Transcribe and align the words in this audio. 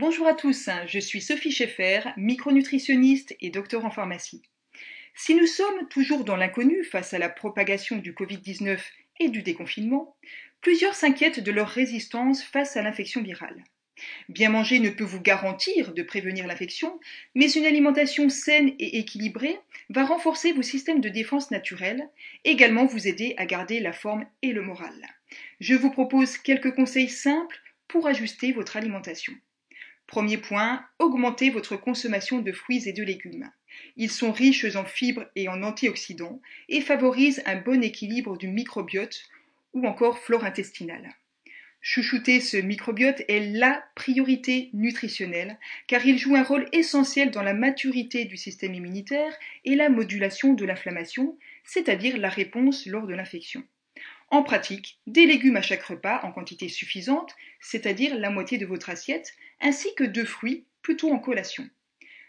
Bonjour 0.00 0.28
à 0.28 0.34
tous, 0.34 0.70
je 0.86 1.00
suis 1.00 1.20
Sophie 1.20 1.50
Schaeffer, 1.50 2.02
micronutritionniste 2.16 3.34
et 3.40 3.50
docteur 3.50 3.84
en 3.84 3.90
pharmacie. 3.90 4.42
Si 5.16 5.34
nous 5.34 5.48
sommes 5.48 5.88
toujours 5.88 6.22
dans 6.22 6.36
l'inconnu 6.36 6.84
face 6.84 7.14
à 7.14 7.18
la 7.18 7.28
propagation 7.28 7.96
du 7.96 8.12
Covid-19 8.12 8.78
et 9.18 9.28
du 9.28 9.42
déconfinement, 9.42 10.14
plusieurs 10.60 10.94
s'inquiètent 10.94 11.40
de 11.40 11.50
leur 11.50 11.66
résistance 11.66 12.44
face 12.44 12.76
à 12.76 12.82
l'infection 12.82 13.24
virale. 13.24 13.64
Bien 14.28 14.50
manger 14.50 14.78
ne 14.78 14.90
peut 14.90 15.02
vous 15.02 15.20
garantir 15.20 15.92
de 15.92 16.04
prévenir 16.04 16.46
l'infection, 16.46 17.00
mais 17.34 17.50
une 17.50 17.66
alimentation 17.66 18.28
saine 18.28 18.74
et 18.78 18.98
équilibrée 18.98 19.58
va 19.88 20.04
renforcer 20.04 20.52
vos 20.52 20.62
systèmes 20.62 21.00
de 21.00 21.08
défense 21.08 21.50
naturels, 21.50 22.08
également 22.44 22.86
vous 22.86 23.08
aider 23.08 23.34
à 23.36 23.46
garder 23.46 23.80
la 23.80 23.92
forme 23.92 24.26
et 24.42 24.52
le 24.52 24.62
moral. 24.62 24.94
Je 25.58 25.74
vous 25.74 25.90
propose 25.90 26.38
quelques 26.38 26.76
conseils 26.76 27.08
simples 27.08 27.58
pour 27.88 28.06
ajuster 28.06 28.52
votre 28.52 28.76
alimentation. 28.76 29.34
Premier 30.08 30.38
point, 30.38 30.82
augmentez 30.98 31.50
votre 31.50 31.76
consommation 31.76 32.38
de 32.38 32.50
fruits 32.50 32.88
et 32.88 32.94
de 32.94 33.02
légumes. 33.02 33.50
Ils 33.96 34.10
sont 34.10 34.32
riches 34.32 34.74
en 34.74 34.86
fibres 34.86 35.26
et 35.36 35.48
en 35.48 35.62
antioxydants 35.62 36.40
et 36.70 36.80
favorisent 36.80 37.42
un 37.44 37.56
bon 37.56 37.82
équilibre 37.82 38.38
du 38.38 38.48
microbiote 38.48 39.28
ou 39.74 39.86
encore 39.86 40.18
flore 40.18 40.44
intestinale. 40.44 41.14
Chouchouter 41.82 42.40
ce 42.40 42.56
microbiote 42.56 43.22
est 43.28 43.52
la 43.52 43.84
priorité 43.94 44.70
nutritionnelle 44.72 45.58
car 45.86 46.04
il 46.06 46.18
joue 46.18 46.36
un 46.36 46.42
rôle 46.42 46.66
essentiel 46.72 47.30
dans 47.30 47.42
la 47.42 47.52
maturité 47.52 48.24
du 48.24 48.38
système 48.38 48.74
immunitaire 48.74 49.32
et 49.66 49.76
la 49.76 49.90
modulation 49.90 50.54
de 50.54 50.64
l'inflammation, 50.64 51.36
c'est-à-dire 51.64 52.16
la 52.16 52.30
réponse 52.30 52.86
lors 52.86 53.06
de 53.06 53.14
l'infection. 53.14 53.62
En 54.30 54.42
pratique, 54.42 55.00
des 55.06 55.24
légumes 55.24 55.56
à 55.56 55.62
chaque 55.62 55.82
repas 55.82 56.20
en 56.22 56.32
quantité 56.32 56.68
suffisante, 56.68 57.34
c'est-à-dire 57.60 58.14
la 58.14 58.30
moitié 58.30 58.58
de 58.58 58.66
votre 58.66 58.90
assiette, 58.90 59.34
ainsi 59.60 59.94
que 59.94 60.04
deux 60.04 60.26
fruits, 60.26 60.64
plutôt 60.82 61.10
en 61.10 61.18
collation. 61.18 61.68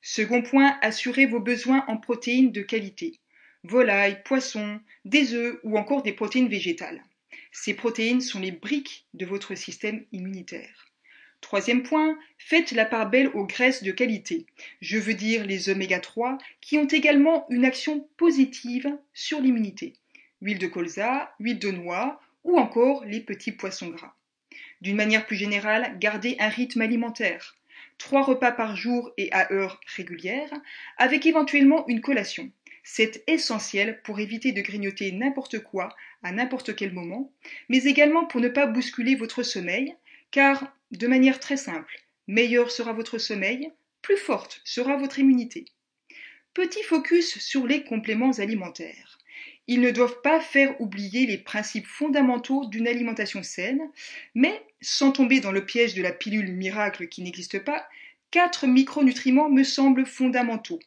Second 0.00 0.42
point, 0.42 0.78
assurez 0.80 1.26
vos 1.26 1.40
besoins 1.40 1.84
en 1.88 1.96
protéines 1.96 2.50
de 2.50 2.62
qualité. 2.62 3.20
Volaille, 3.62 4.22
poisson, 4.24 4.80
des 5.04 5.34
œufs 5.34 5.60
ou 5.62 5.76
encore 5.76 6.02
des 6.02 6.12
protéines 6.12 6.48
végétales. 6.48 7.04
Ces 7.52 7.74
protéines 7.74 8.22
sont 8.22 8.40
les 8.40 8.50
briques 8.50 9.06
de 9.14 9.26
votre 9.26 9.54
système 9.54 10.04
immunitaire. 10.12 10.88
Troisième 11.42 11.82
point, 11.82 12.18
faites 12.38 12.72
la 12.72 12.86
part 12.86 13.10
belle 13.10 13.28
aux 13.28 13.46
graisses 13.46 13.82
de 13.82 13.92
qualité. 13.92 14.46
Je 14.80 14.98
veux 14.98 15.14
dire 15.14 15.44
les 15.44 15.68
oméga 15.68 16.00
3 16.00 16.38
qui 16.60 16.78
ont 16.78 16.86
également 16.86 17.46
une 17.50 17.64
action 17.64 18.08
positive 18.16 18.96
sur 19.12 19.40
l'immunité 19.40 19.92
huile 20.42 20.58
de 20.58 20.66
colza, 20.66 21.34
huile 21.38 21.58
de 21.58 21.70
noix 21.70 22.20
ou 22.44 22.58
encore 22.58 23.04
les 23.04 23.20
petits 23.20 23.52
poissons 23.52 23.88
gras. 23.88 24.14
D'une 24.80 24.96
manière 24.96 25.26
plus 25.26 25.36
générale, 25.36 25.96
gardez 25.98 26.36
un 26.40 26.48
rythme 26.48 26.82
alimentaire. 26.82 27.56
Trois 27.98 28.22
repas 28.22 28.50
par 28.50 28.76
jour 28.76 29.12
et 29.16 29.32
à 29.32 29.52
heure 29.52 29.80
régulière, 29.96 30.50
avec 30.98 31.24
éventuellement 31.24 31.86
une 31.86 32.00
collation. 32.00 32.50
C'est 32.82 33.22
essentiel 33.28 34.02
pour 34.02 34.18
éviter 34.18 34.50
de 34.50 34.60
grignoter 34.60 35.12
n'importe 35.12 35.60
quoi 35.60 35.94
à 36.24 36.32
n'importe 36.32 36.74
quel 36.74 36.92
moment, 36.92 37.32
mais 37.68 37.84
également 37.84 38.26
pour 38.26 38.40
ne 38.40 38.48
pas 38.48 38.66
bousculer 38.66 39.14
votre 39.14 39.44
sommeil, 39.44 39.94
car, 40.32 40.76
de 40.90 41.06
manière 41.06 41.38
très 41.38 41.56
simple, 41.56 42.02
meilleur 42.26 42.72
sera 42.72 42.92
votre 42.92 43.18
sommeil, 43.18 43.70
plus 44.02 44.16
forte 44.16 44.60
sera 44.64 44.96
votre 44.96 45.20
immunité. 45.20 45.66
Petit 46.54 46.82
focus 46.82 47.38
sur 47.38 47.66
les 47.68 47.84
compléments 47.84 48.32
alimentaires. 48.38 49.18
Ils 49.68 49.80
ne 49.80 49.90
doivent 49.90 50.20
pas 50.22 50.40
faire 50.40 50.78
oublier 50.80 51.26
les 51.26 51.38
principes 51.38 51.86
fondamentaux 51.86 52.66
d'une 52.66 52.88
alimentation 52.88 53.42
saine, 53.42 53.90
mais 54.34 54.62
sans 54.80 55.12
tomber 55.12 55.40
dans 55.40 55.52
le 55.52 55.64
piège 55.64 55.94
de 55.94 56.02
la 56.02 56.12
pilule 56.12 56.52
miracle 56.52 57.08
qui 57.08 57.22
n'existe 57.22 57.60
pas, 57.60 57.88
quatre 58.30 58.66
micronutriments 58.66 59.48
me 59.48 59.62
semblent 59.62 60.06
fondamentaux. 60.06 60.80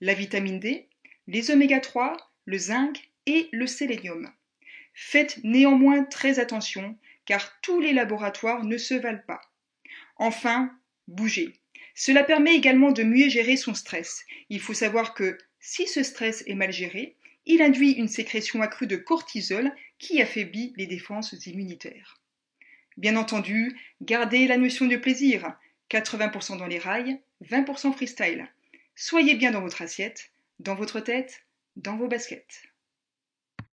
La 0.00 0.14
vitamine 0.14 0.60
D, 0.60 0.86
les 1.26 1.50
oméga 1.50 1.80
3, 1.80 2.16
le 2.44 2.58
zinc 2.58 3.10
et 3.26 3.48
le 3.52 3.66
sélénium. 3.66 4.30
Faites 4.94 5.38
néanmoins 5.44 6.04
très 6.04 6.38
attention, 6.38 6.96
car 7.24 7.60
tous 7.60 7.80
les 7.80 7.92
laboratoires 7.92 8.64
ne 8.64 8.78
se 8.78 8.94
valent 8.94 9.22
pas. 9.26 9.40
Enfin, 10.16 10.72
bougez. 11.06 11.54
Cela 11.94 12.24
permet 12.24 12.54
également 12.54 12.92
de 12.92 13.02
mieux 13.02 13.28
gérer 13.28 13.56
son 13.56 13.74
stress. 13.74 14.24
Il 14.50 14.60
faut 14.60 14.74
savoir 14.74 15.14
que 15.14 15.36
si 15.60 15.86
ce 15.86 16.02
stress 16.02 16.42
est 16.46 16.54
mal 16.54 16.72
géré, 16.72 17.16
il 17.48 17.62
induit 17.62 17.92
une 17.92 18.08
sécrétion 18.08 18.62
accrue 18.62 18.86
de 18.86 18.96
cortisol 18.96 19.72
qui 19.98 20.22
affaiblit 20.22 20.74
les 20.76 20.86
défenses 20.86 21.32
immunitaires. 21.46 22.20
Bien 22.98 23.16
entendu, 23.16 23.76
gardez 24.02 24.46
la 24.46 24.58
notion 24.58 24.86
de 24.86 24.96
plaisir. 24.96 25.56
80% 25.90 26.58
dans 26.58 26.66
les 26.66 26.78
rails, 26.78 27.18
20% 27.42 27.94
freestyle. 27.94 28.46
Soyez 28.94 29.34
bien 29.34 29.50
dans 29.50 29.62
votre 29.62 29.80
assiette, 29.80 30.30
dans 30.60 30.74
votre 30.74 31.00
tête, 31.00 31.44
dans 31.76 31.96
vos 31.96 32.08
baskets. 32.08 32.68